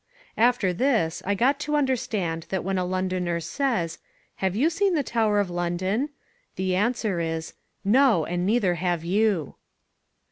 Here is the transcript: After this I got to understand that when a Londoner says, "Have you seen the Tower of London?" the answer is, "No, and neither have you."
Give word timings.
After 0.39 0.73
this 0.73 1.21
I 1.27 1.35
got 1.35 1.59
to 1.59 1.75
understand 1.75 2.47
that 2.49 2.63
when 2.63 2.79
a 2.79 2.85
Londoner 2.85 3.39
says, 3.39 3.99
"Have 4.37 4.55
you 4.55 4.71
seen 4.71 4.95
the 4.95 5.03
Tower 5.03 5.39
of 5.39 5.51
London?" 5.51 6.09
the 6.55 6.75
answer 6.75 7.19
is, 7.19 7.53
"No, 7.85 8.25
and 8.25 8.43
neither 8.43 8.73
have 8.73 9.03
you." 9.03 9.57